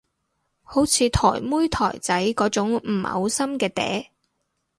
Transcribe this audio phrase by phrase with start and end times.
[0.63, 4.07] 好似台妹台仔嗰種唔嘔心嘅嗲